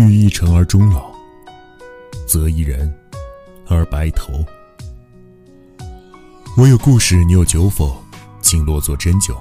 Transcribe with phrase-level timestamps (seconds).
[0.00, 1.10] 欲一成而终老，
[2.26, 2.90] 择一人
[3.68, 4.44] 而白头。
[6.56, 8.02] 我有故事，你有酒否？
[8.40, 9.36] 请落座斟酒，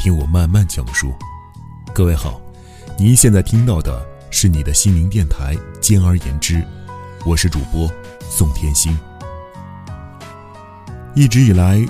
[0.00, 1.12] 听我慢慢讲述。
[1.94, 2.40] 各位好，
[2.98, 6.54] 您现在听到的是你的心灵电台《兼而言之》，
[7.26, 7.90] 我是主播
[8.20, 8.98] 宋天心。
[11.14, 11.84] 一直以来，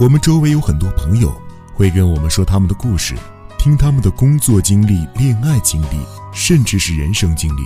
[0.00, 1.32] 我们周围有很多朋友
[1.74, 3.14] 会跟我们说他们的故事。
[3.62, 6.00] 听他们的工作经历、恋爱经历，
[6.32, 7.60] 甚至是人生经历。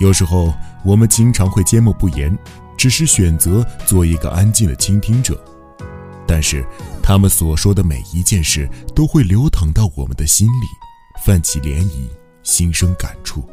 [0.00, 0.52] 有时候
[0.84, 2.36] 我们经常会缄默不言，
[2.76, 5.40] 只是选择做一个安静的倾听者。
[6.26, 6.66] 但是
[7.00, 10.66] 他们所说的每一件事，都会流淌到我们的心里，
[11.24, 12.08] 泛起涟漪，
[12.42, 13.48] 心生感触。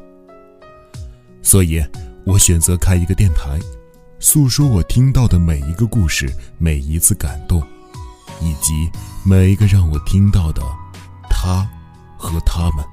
[1.43, 1.85] 所以，
[2.25, 3.59] 我选择开一个电台，
[4.19, 6.27] 诉说我听到的每一个故事，
[6.57, 7.61] 每一次感动，
[8.41, 8.89] 以及
[9.23, 10.63] 每一个让我听到的。
[11.39, 11.69] 他
[12.17, 12.83] 和他们，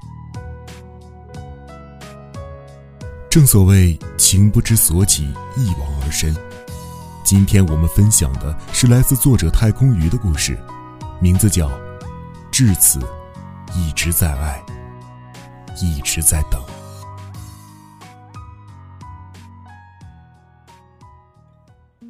[3.30, 5.24] 正所谓情不知所起，
[5.56, 6.36] 一往而深。
[7.24, 10.58] 今天我们分享的是来自作者太空鱼的故事，
[11.20, 11.68] 名字叫
[12.52, 13.00] 《至此
[13.74, 14.62] 一直在爱，
[15.80, 16.60] 一直在等》。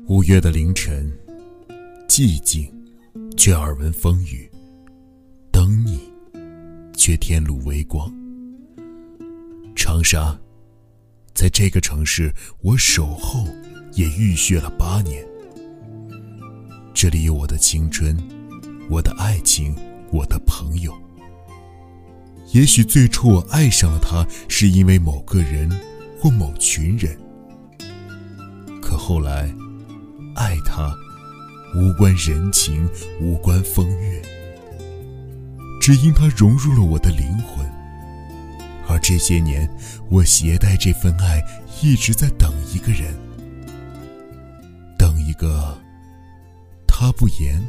[0.09, 1.17] 五月的凌晨，
[2.09, 2.69] 寂静，
[3.37, 4.51] 却耳闻风雨。
[7.07, 8.11] 却天路微光。
[9.77, 10.35] 长沙，
[11.35, 13.47] 在这个城市，我守候
[13.93, 15.23] 也浴血了八年。
[16.95, 18.17] 这里有我的青春，
[18.89, 19.77] 我的爱情，
[20.13, 20.97] 我的朋友。
[22.55, 25.71] 也许最初我爱上了他，是因为某个人
[26.19, 27.15] 或某群人。
[28.81, 29.55] 可后来，
[30.37, 30.91] 爱他，
[31.77, 32.89] 无关人情，
[33.21, 34.23] 无关风月。
[35.85, 37.71] 只因它融入了我的灵魂，
[38.89, 39.69] 而这些年，
[40.09, 41.45] 我携带这份爱，
[41.83, 43.15] 一直在等一个人，
[44.97, 45.79] 等一个
[46.87, 47.63] 他不言，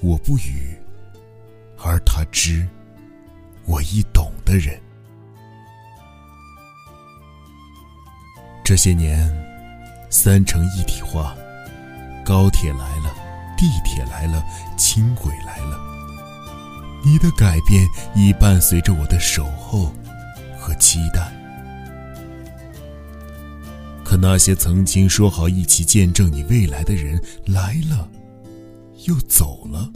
[0.00, 0.74] 我不语，
[1.76, 2.66] 而他知，
[3.66, 4.80] 我亦懂的人。
[8.64, 9.30] 这些年，
[10.08, 11.36] 三城一体化，
[12.24, 13.14] 高铁来了，
[13.58, 14.42] 地铁来了，
[14.78, 15.89] 轻轨来了。
[17.02, 19.92] 你的改变已伴随着我的守候
[20.58, 21.32] 和期待，
[24.04, 28.08] 可那些曾经说好一起见证你未来的人来了，
[29.06, 29.90] 又走了，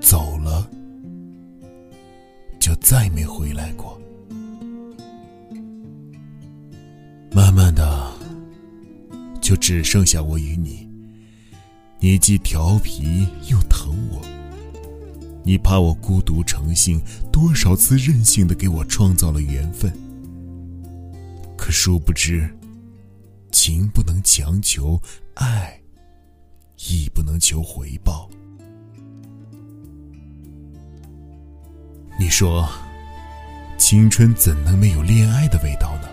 [0.00, 0.66] 走了，
[2.58, 4.00] 就再没回来过。
[7.30, 8.10] 慢慢的，
[9.40, 10.88] 就只剩下我与你，
[12.00, 14.20] 你既调皮又疼我。
[15.48, 17.00] 你怕我孤独成性，
[17.32, 19.90] 多少次任性的给我创造了缘分。
[21.56, 22.54] 可殊不知，
[23.50, 25.00] 情不能强求，
[25.36, 25.80] 爱
[26.90, 28.28] 亦不能求回报。
[32.20, 32.68] 你说，
[33.78, 36.08] 青春怎能没有恋爱的味道呢？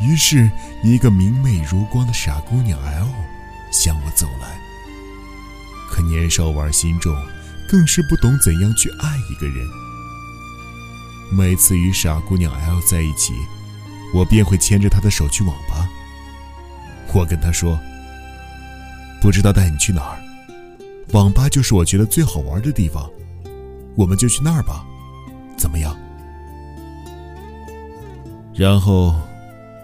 [0.00, 0.50] 于是，
[0.82, 3.08] 一个明媚如光的傻姑娘 L
[3.70, 4.58] 向我走来。
[5.90, 7.14] 可年少玩心重。
[7.72, 9.66] 更是不懂怎样去爱一个人。
[11.30, 13.32] 每次与傻姑娘 L 在一起，
[14.12, 15.88] 我便会牵着她的手去网吧。
[17.14, 17.80] 我跟她说
[19.22, 20.20] ：“不知道带你去哪儿，
[21.12, 23.10] 网吧就是我觉得最好玩的地方，
[23.96, 24.84] 我们就去那儿吧，
[25.56, 25.96] 怎么样？”
[28.54, 29.18] 然后，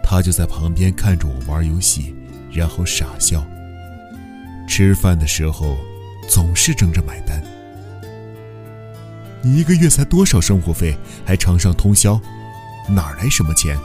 [0.02, 2.14] 她就在旁边看着我玩游戏，
[2.52, 3.42] 然后傻笑。
[4.68, 5.78] 吃饭的时候，
[6.28, 7.42] 总是争着买单。
[9.42, 12.20] 你一个月才多少生活费，还常上通宵，
[12.88, 13.78] 哪来什么钱？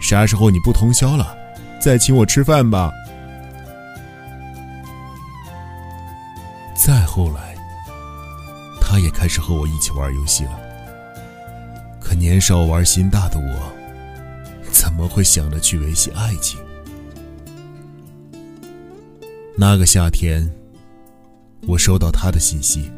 [0.00, 1.36] 啥时候你不通宵了，
[1.80, 2.90] 再请我吃饭吧。
[6.74, 7.54] 再后来，
[8.80, 10.58] 他也开始和我一起玩游戏了。
[12.00, 13.72] 可年少玩心大的我，
[14.72, 16.58] 怎么会想着去维系爱情？
[19.56, 20.50] 那个夏天，
[21.66, 22.90] 我收到他的信息。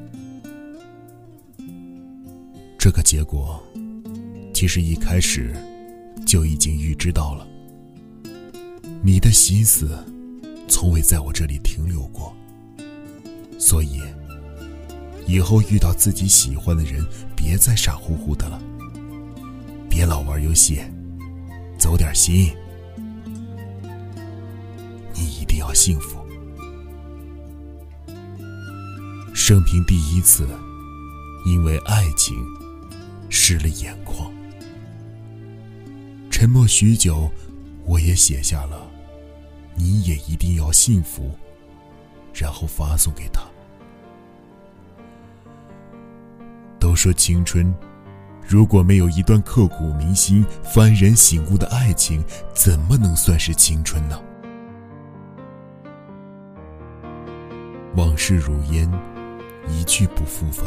[2.82, 3.62] 这个结果，
[4.52, 5.54] 其实一开始
[6.26, 7.46] 就已经预知到了。
[9.04, 9.96] 你的心思
[10.66, 12.34] 从未在我这里停留过，
[13.56, 14.00] 所以
[15.28, 17.06] 以后遇到自己喜欢的人，
[17.36, 18.60] 别再傻乎乎的了，
[19.88, 20.80] 别老玩游戏，
[21.78, 22.52] 走点心。
[25.14, 26.18] 你一定要幸福。
[29.32, 30.48] 生平第一次，
[31.46, 32.34] 因为爱情。
[33.34, 34.30] 湿了眼眶，
[36.30, 37.32] 沉默许久，
[37.86, 38.86] 我也写下了
[39.74, 41.30] “你也一定要幸福”，
[42.34, 43.40] 然后发送给他。
[46.78, 47.74] 都说青春，
[48.46, 54.22] 如果没有一段刻骨铭心、幡然醒悟的爱情，怎么能算是青春呢？
[57.96, 58.86] 往事如烟，
[59.70, 60.66] 一去不复返。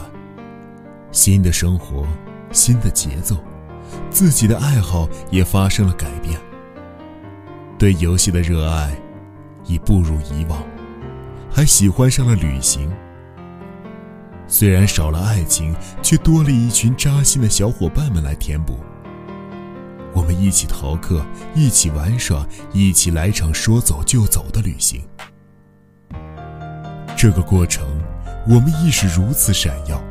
[1.11, 2.07] 新的生活，
[2.51, 3.37] 新的节奏，
[4.09, 6.39] 自己的爱好也发生了改变。
[7.77, 8.95] 对游戏的热爱
[9.65, 10.63] 已不如以往，
[11.51, 12.91] 还喜欢上了旅行。
[14.47, 18.79] 虽然少了爱情，却多了一群扎心的小伙伴们来填补。
[20.13, 25.01] 我们一起逃课，一起玩耍，一起来场说走就走的旅行。
[27.17, 27.85] 这个过程，
[28.47, 30.01] 我们亦是如此闪耀。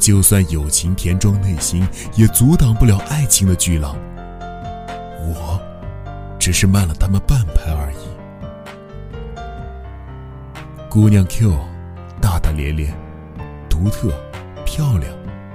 [0.00, 1.86] 就算友情填装内心，
[2.16, 3.94] 也阻挡不了爱情的巨浪。
[5.20, 5.60] 我，
[6.38, 7.96] 只是慢了他们半拍而已。
[10.88, 11.54] 姑娘 Q，
[12.20, 12.92] 大大咧咧，
[13.68, 14.12] 独特，
[14.64, 15.12] 漂亮，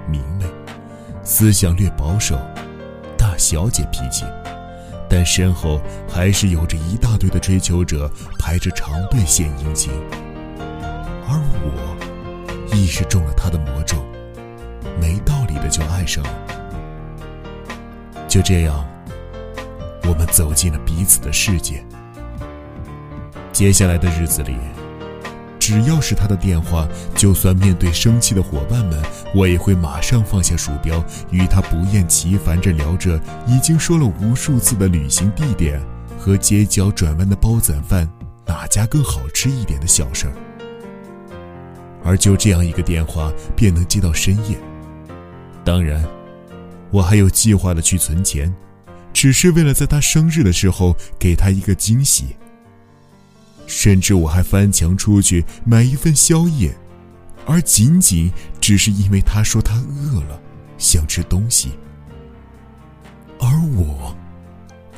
[0.08, 0.46] 明媚，
[1.24, 2.40] 思想略保守，
[3.18, 4.24] 大小姐脾气。
[5.10, 8.10] 但身后还是有着一大堆的追求者
[8.40, 9.92] 排着长队献殷勤，
[11.28, 13.98] 而我亦是中了他的魔咒，
[15.00, 16.30] 没道理的就爱上了。
[18.28, 18.86] 就这样，
[20.04, 21.84] 我们走进了彼此的世界。
[23.52, 24.56] 接下来的日子里。
[25.58, 29.02] 只要是他的电话，就算面对生气的伙伴们，
[29.34, 35.82] 我也会马上放下鼠标，与他不厌其烦着聊着已经说了无数次的旅行地点
[36.20, 38.08] 和街角转弯的煲仔饭
[38.46, 40.34] 哪家更好吃一点的小事儿。
[42.04, 44.56] 而就这样一个电话便能接到深夜。
[45.66, 46.08] 当然，
[46.92, 48.54] 我还有计划的去存钱，
[49.12, 52.36] 只是为了在他生日的时候给他一个惊喜。
[53.66, 56.72] 甚至我还翻墙出去买一份宵夜，
[57.48, 58.32] 而仅仅
[58.62, 60.40] 只是因为他说他饿了，
[60.78, 61.72] 想吃东西。
[63.40, 64.16] 而我，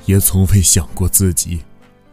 [0.06, 1.64] 也从未想过自己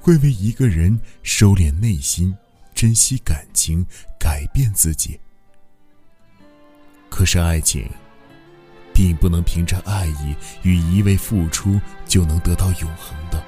[0.01, 2.33] 会为一个人收敛内心、
[2.73, 3.85] 珍惜感情、
[4.17, 5.19] 改变自己。
[7.11, 7.89] 可是爱情，
[8.94, 13.44] 并不能凭着爱意与一味付出就能得到永恒的。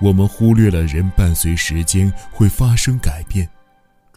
[0.00, 3.48] 我们忽略了人伴随时间会发生改变，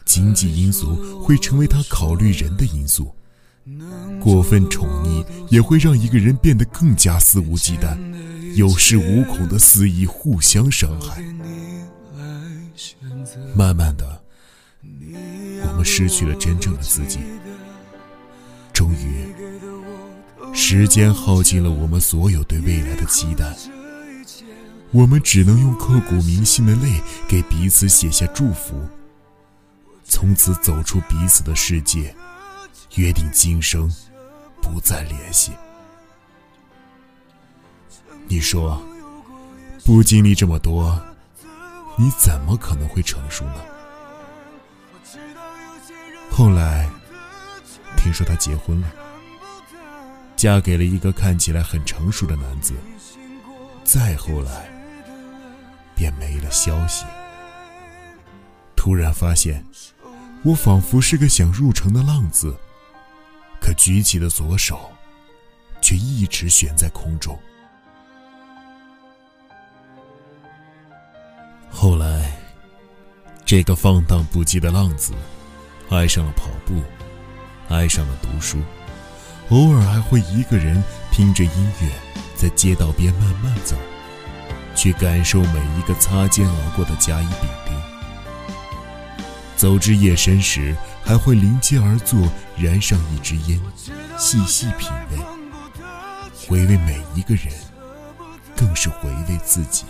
[0.04, 3.14] 经济因素会成为他考虑人的因素，
[4.20, 7.96] 过分宠溺也会让一个人变得更加肆无忌惮，
[8.56, 11.22] 有恃无恐的肆意互相伤害。
[13.54, 14.22] 慢慢的，
[14.82, 17.20] 我们失去了真正的自己。
[18.76, 19.34] 终于，
[20.52, 23.56] 时间耗尽了我们所有对未来的期待。
[24.90, 28.78] 我们只能用刻骨铭心的泪给彼此写下祝福，
[30.04, 32.14] 从此走出彼此的世界，
[32.96, 33.90] 约定今生
[34.60, 35.52] 不再联系。
[38.28, 38.78] 你说，
[39.86, 41.02] 不经历这么多，
[41.96, 43.54] 你怎么可能会成熟呢？
[46.30, 46.90] 后来，
[47.96, 48.88] 听说她结婚了，
[50.36, 52.74] 嫁给了一个看起来很成熟的男子。
[53.84, 54.74] 再后来。
[55.96, 57.06] 便没了消息。
[58.76, 59.64] 突然发现，
[60.44, 62.54] 我仿佛是个想入城的浪子，
[63.58, 64.92] 可举起的左手，
[65.80, 67.36] 却一直悬在空中。
[71.70, 72.36] 后来，
[73.46, 75.14] 这个放荡不羁的浪子，
[75.88, 76.82] 爱上了跑步，
[77.68, 78.58] 爱上了读书，
[79.48, 81.88] 偶尔还会一个人听着音乐，
[82.34, 83.76] 在街道边慢慢走。
[84.74, 87.74] 去感受每一个擦肩而过的甲乙丙丁。
[89.56, 93.58] 走至夜深时，还会临街而坐，燃上一支烟，
[94.18, 95.18] 细细品味，
[96.46, 97.46] 回味每一个人，
[98.54, 99.86] 更是回味自己。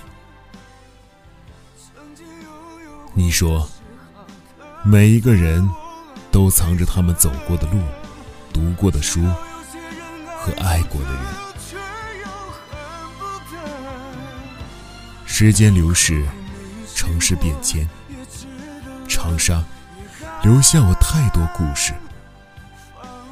[3.12, 3.68] 你说，
[4.85, 5.68] 每一个人
[6.37, 7.81] 都藏着他们走过的路、
[8.52, 9.25] 读过的书
[10.37, 11.23] 和爱过的人。
[15.25, 16.26] 时间流逝，
[16.95, 17.88] 城市变迁，
[19.09, 19.64] 长沙
[20.43, 21.95] 留下我太多故事，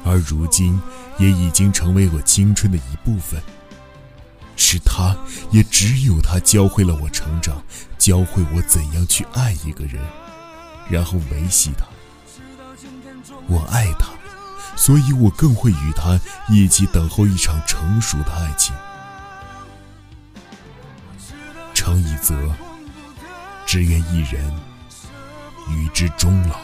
[0.03, 0.81] 而如今
[1.19, 3.39] 也已经成为我青春的一部分。
[4.55, 5.15] 是他，
[5.51, 7.63] 也只有他教会了我成长，
[7.99, 10.03] 教会我怎样去爱一个人，
[10.89, 11.85] 然后维系他。
[13.47, 14.07] 我爱他，
[14.75, 18.75] 所以我更会与他一起等候一场成熟的爱情。
[21.73, 22.35] 诚以泽，
[23.65, 24.51] 只愿一人
[25.69, 26.55] 与之终老。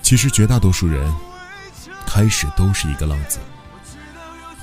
[0.00, 1.12] 其实绝大多数人
[2.06, 3.38] 开始都是一个浪子，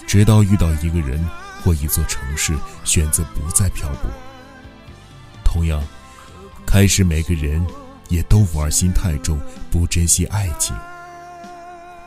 [0.07, 1.24] 直到遇到一个人
[1.63, 4.10] 或一座城市，选择不再漂泊。
[5.43, 5.81] 同样，
[6.71, 7.61] 开始每个人
[8.07, 9.37] 也都玩心太重，
[9.69, 10.73] 不珍惜爱情。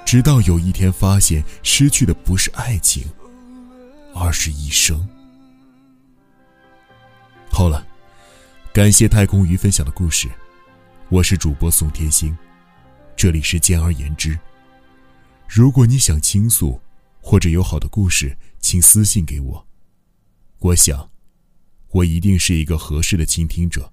[0.07, 3.05] 直到有一天发现，失去的不是爱情，
[4.15, 5.07] 而是一生。
[7.51, 7.87] 好了，
[8.73, 10.31] 感谢太空鱼分享的故事，
[11.11, 12.35] 我是主播宋天星。
[13.15, 14.35] 这里是简而言之。
[15.47, 16.81] 如果你想倾诉，
[17.21, 19.67] 或者有好的故事，请私信给我。
[20.61, 21.11] 我想，
[21.91, 23.93] 我一定是一个合适的倾听者。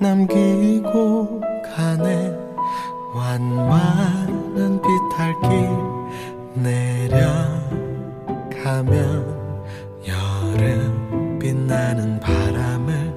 [0.00, 1.42] 남기고
[1.76, 2.34] 가네.
[3.14, 5.68] 완만한 비탈길
[8.54, 8.88] 내려가면
[10.08, 13.14] 여름 빛나는 바람을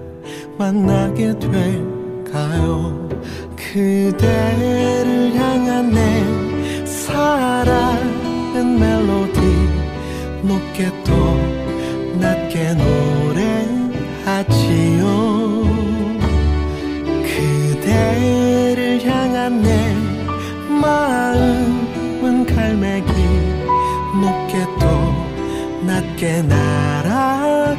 [0.58, 3.08] 만나게 될까요?
[3.56, 9.40] 그대를 향한 내 사랑은 멜로디.
[10.44, 11.14] 높게 또
[12.20, 12.74] 낮게
[14.34, 15.53] 노래하지요
[19.50, 19.96] 내
[20.70, 23.12] 마음은 갈매기
[24.22, 24.86] 높게 또
[25.86, 27.74] 낮게 날아가죠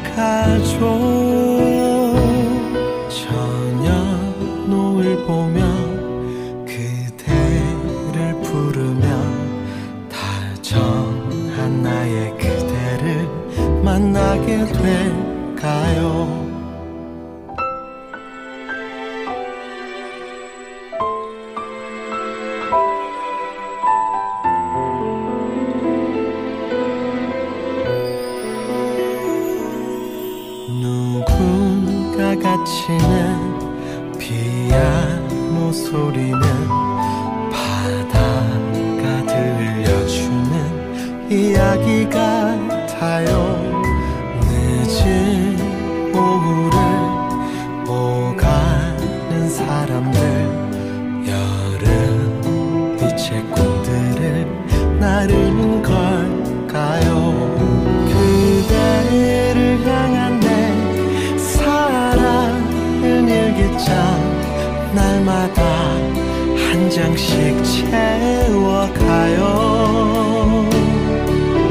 [66.95, 69.41] 장씩 채워가요.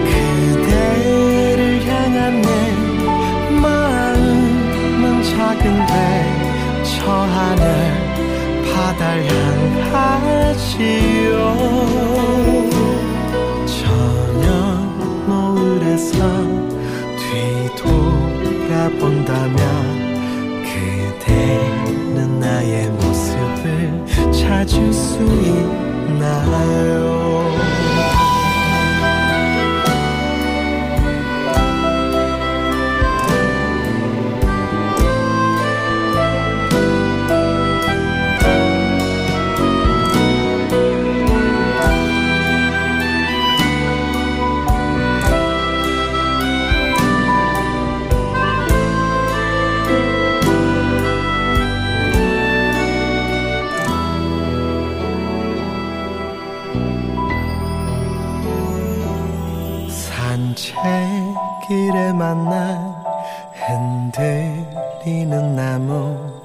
[0.04, 2.49] 그대를 향한 내
[3.59, 5.95] 마음은 작은데
[6.85, 7.64] 저 하늘
[8.71, 9.25] 바다를
[9.95, 11.33] 향하지요.
[60.85, 62.95] 산책길에 만난
[63.55, 66.43] 흔들리는 나무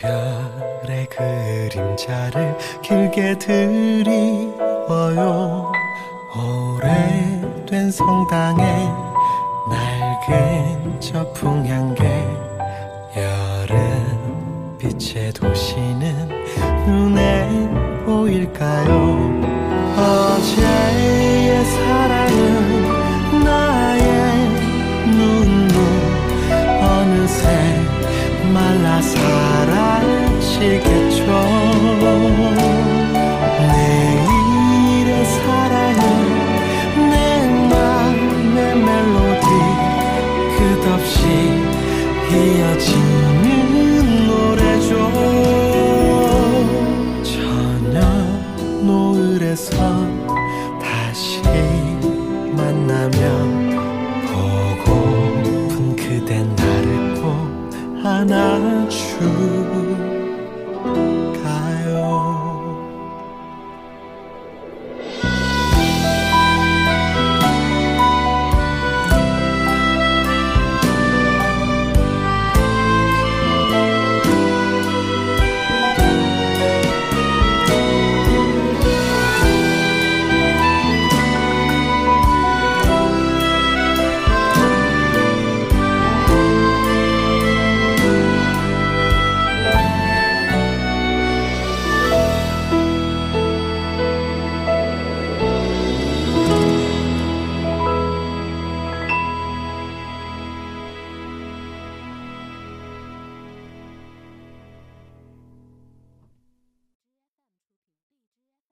[0.00, 4.50] 작별의 그림자를 길게 드리워요.
[6.34, 8.62] 오래된 성당에
[9.70, 12.04] 낡은 저 풍향계
[13.16, 16.28] 여름 빛의 도시는
[16.86, 17.68] 눈에
[18.06, 19.27] 보일까요
[49.58, 50.06] 노을에서
[50.80, 51.42] 다시
[52.52, 53.76] 만나면
[54.84, 59.67] 보고픈 그대 나를 꼭 안아주